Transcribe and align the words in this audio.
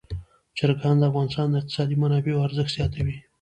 چرګان 0.57 0.95
د 0.99 1.03
افغانستان 1.11 1.47
د 1.49 1.55
اقتصادي 1.59 1.95
منابعو 2.01 2.45
ارزښت 2.47 2.71
زیاتوي. 2.77 3.15